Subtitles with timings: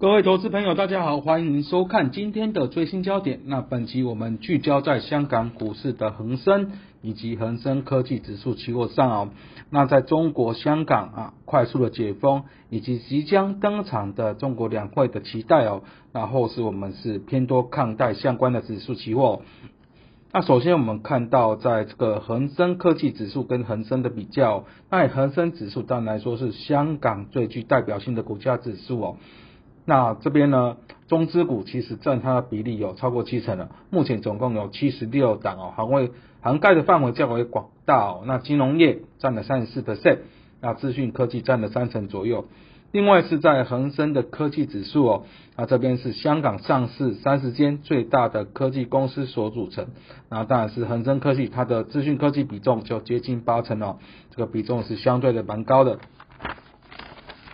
[0.00, 3.40] 各位投资朋友，大家好，欢迎收看今天的最新焦点。
[3.46, 6.70] 那本期我们聚焦在香港股市的恒生
[7.02, 9.30] 以及恒生科技指数期货上哦。
[9.70, 19.42] 那在中国香港啊快速的解封以及即将登场的中国两会的期待哦，那后市我们是偏多看待相关的指数期货。
[20.32, 29.16] 那首先我们看到在这个恒生科技指数跟恒生的比较，那恒生指数当然来说是香港最具代表性的股价指数哦。
[29.88, 36.10] 那这边呢，中资股其实占它的比例有超过七成了，目前总共有七十六档哦，行为
[36.42, 38.22] 涵盖的范围较为广大哦。
[38.26, 40.18] 那金融业占了三十四 percent，
[40.60, 42.44] 那资讯科技占了三成左右。
[42.92, 45.22] 另外是在恒生的科技指数哦，
[45.56, 49.86] 那这边是香港上市三十间最大的科技公司所组成，
[50.28, 53.96] 那当然是恒生科技，它的资讯科技比重就接近八成哦，
[54.32, 55.98] 这个比重是相对的蛮高的。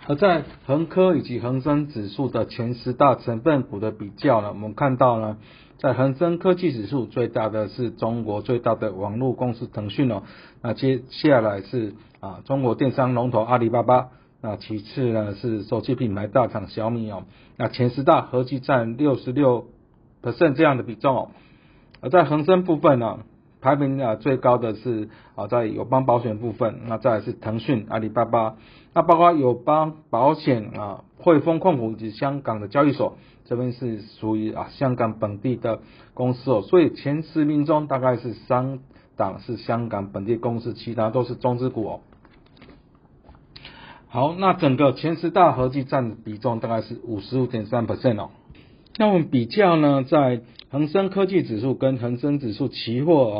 [0.06, 5.38] 而在恒科以及恒生指数的前十大成分股的比较呢，我们看到呢，
[5.78, 10.22] 在恒生科技指数最大的是中国最大的网络公司腾讯哦，
[10.60, 14.08] 那接下来是啊中国电商龙头阿里巴巴，
[14.42, 17.24] 那其次呢是手机品牌大厂小米哦，
[17.56, 19.68] 那前十大合计占六十六
[20.22, 21.30] percent 这样的比重哦，
[22.02, 23.20] 而在恒生部分呢。
[23.64, 28.56] 排名啊最高的是啊在友邦保险部分，那再来是腾讯、阿里巴巴，
[28.92, 35.80] 那包括友邦保险啊、汇丰控股以及香港的交易所，这边是属于啊香港本地的
[36.12, 38.80] 公司哦，所以前十名中大概是三
[39.16, 42.00] 档是香港本地公司，其他都是中资股哦。
[44.08, 48.28] 好，那整个前十大合计占比重大概是五十五点三 percent 哦。
[48.96, 53.38] 那我们比较呢，在恒生科技指数跟恒生指数期货啊，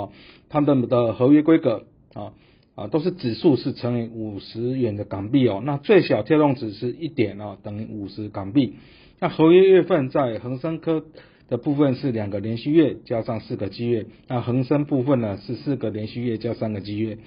[0.49, 2.33] 它们的合约规格啊
[2.75, 8.75] 啊都是指数是乘以五十元的港币哦，那最小跳动值是一点啊，等于五十港币。
[9.21, 11.05] 那合约月份在恒生科
[11.49, 17.19] 的部分是两个连续月加上四个季月，那恒生部分呢是四个连续月加三个季月。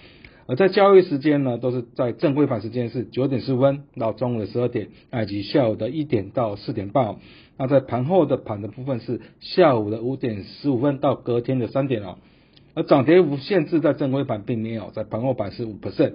[0.47, 7.17] 而在交易时间呢，都是在正规盘时间是九点十分到中午的十二点，以及下午的一点到四点半。
[7.57, 12.17] 那在盘后的盘的部分是下午的五点十五分到隔天的三点哦。
[12.75, 16.13] 而涨跌幅限制在正规盘并没有，在盘后盘是五 percent。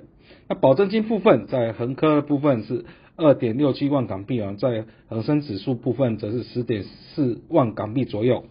[0.48, 8.44] 那保证金部分在恒科的部分是二点六七万港币啊，在恒生指数部分则是十点四万港币左右。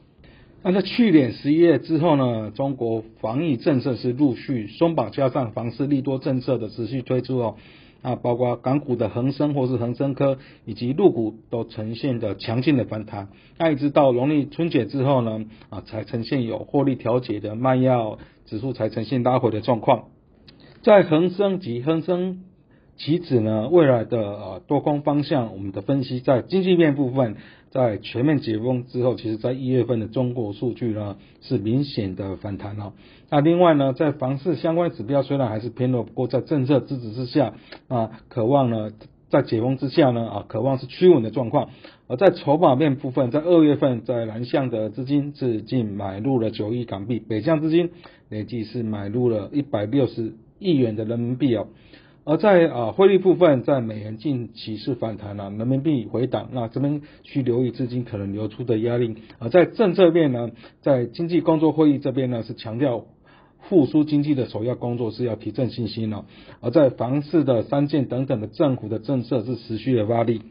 [0.64, 7.56] 那在去年十一月之后呢，中国防疫政策是陆续松绑，加上房市利多政策的持续推出哦，
[8.04, 13.30] 啊，包括港股的恒生或是恒生科以及陆股都呈现的强劲的反弹。
[13.58, 20.10] 那一直到农历春节之后呢，啊，才呈现有获利调节的卖药指数才呈现拉回的状况。
[20.84, 22.44] 在恒生及恒生
[22.98, 27.38] 期指呢，未来的呃多空方向，我们的分析在经济面部分。
[27.72, 32.92] 在全面解封之后，其实，在一月份的中国数据呢是明显的反弹哦。
[33.30, 37.54] 那另外呢，在房市相关指标虽然还是偏弱，不过在政策支持之下
[37.88, 38.92] 啊，渴望呢
[39.30, 41.70] 在解封之下呢啊，渴望是趋稳的状况。
[42.08, 47.92] 而在筹码面部分，在二月份在南向的资金是净买入了九亿港币，北向资金
[48.28, 51.68] 累计是买入了一百六十亿元的人民币哦。
[52.24, 59.16] 而在啊汇率部分，在美元近期是反弹了，人民币回档，那这边需留意资金可能流出的压力。
[59.40, 60.52] 而在政策面呢，
[60.82, 63.06] 在经济工作会议这边呢，是强调
[63.62, 66.26] 复苏经济的首要工作是要提振信心了。
[66.60, 70.42] 而在房市的三件等等的政府的政策是持续的发力。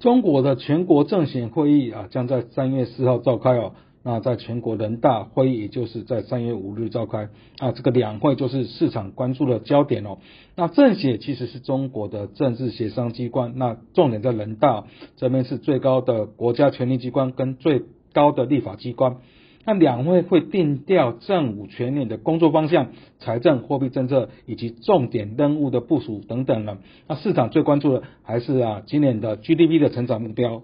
[0.00, 3.72] 中国的全国政协会议啊，将在三月四号召开哦。
[4.02, 7.28] 那在全国人大会议，也就是在三月五日召开，
[7.58, 10.18] 啊，这个两会就是市场关注的焦点哦。
[10.56, 14.84] 那政协其实是中国的政治协商机关，那重点在人大
[15.16, 17.82] 这边是最高的国家权力机关跟最
[18.14, 19.18] 高的立法机关。
[19.66, 26.78] 那两会会定调政府全年的工作方向、财政货币政策以及重点任务的部署等等了。
[27.06, 30.62] 那市场最关注的还是啊今年的 GDP 的成长目标。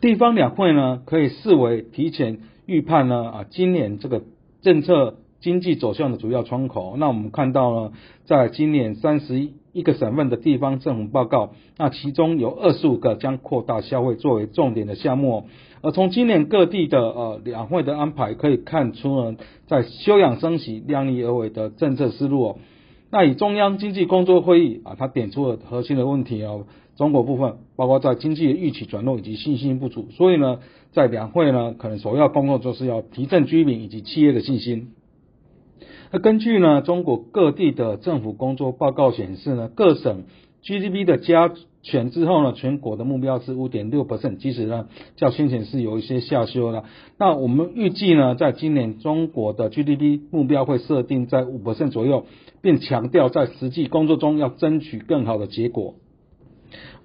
[0.00, 4.22] 地方两会呢，可以视为提前预判呢啊，今年这个
[4.62, 6.96] 政策经济走向的主要窗口。
[6.98, 7.92] 那我们看到呢，
[8.24, 15.44] 在今年三十一个省份的地方政府报告，那其中有二十五个将扩大消费作为重点的项目。
[15.82, 22.58] 而从今年各地的呃两会的安排可以看出呢，在休养生息、量力而为的政策思路哦。
[23.10, 26.66] 那以中央经济工作会议啊，它点出了核心的问题哦。
[26.96, 30.60] 中国部分包括在经济的预期转弱以及信心不足，所以呢，
[30.92, 34.92] 在两会呢，可能首要工作就是要提振居民以及企业的信心。
[36.10, 40.24] 那根据呢中国各地的政府工作报告显示呢，各省
[40.62, 41.52] GDP 的加
[41.82, 46.84] 权之后呢，全国的目标是五点六 percent，其实呢较先前是有一些下修了。
[47.18, 52.24] 那我们预计呢，在今年中国的 GDP 目标会设定在五 percent 左右，
[52.62, 55.96] 并强调在实际工作中要争取更好的结果。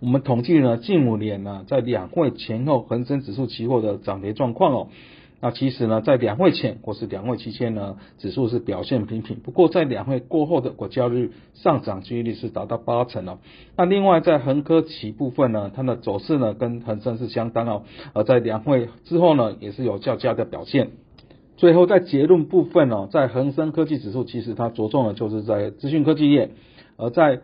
[0.02, 4.88] 我们统计呢近五年呢，在两会前后恒生指数期货的涨跌状况哦。
[5.40, 9.38] 那其实呢，在两会前或是两会期间呢，指数是表现平平。
[9.38, 13.38] 不过在两会过后的国交日上涨几率是达到八成哦。
[13.78, 17.84] 那另外在恒科期部分呢，它的走势呢跟恒生是相当哦。
[18.14, 20.90] 而在两会之后呢，也是有较佳的表现。
[21.58, 26.50] 最后在结论部分哦，在恒生科技指数其实它着重的就是在资讯科技业，
[26.98, 27.42] 而在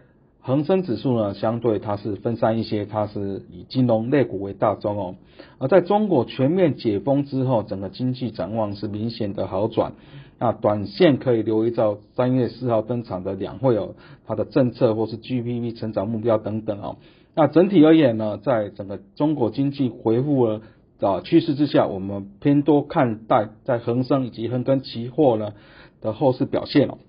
[0.48, 5.16] 恒生指数呢，相对它是分散一些，它是以金融类股为大宗哦。
[5.58, 9.92] 而在中国全面解封之后，整个经济展望是明显的好转。
[10.40, 13.96] 那短线可以留意到三月四号登场的两会哦，
[14.26, 16.96] 它的政策或是 GDP 成长目标等等哦。
[17.36, 20.62] 那整体而言呢，在整个中国经济恢复了
[21.02, 25.52] 啊趋势之下，我们偏多看待在恒生以及恒根期货呢
[26.00, 27.00] 的后市表现哦。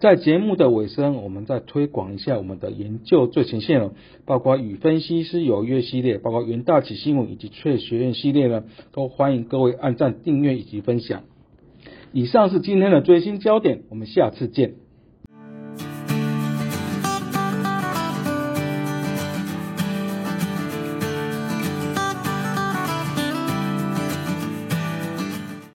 [0.00, 3.92] 在节目的尾声，我们再推广一下我们的研究最前线哦，
[4.24, 11.24] 包括与分析师有约系列，包括元大起新闻以及翠学院系列呢，都欢迎各位按赞、订阅以及分享。
[12.12, 14.79] 以上是今天的最新焦点，我们下次见。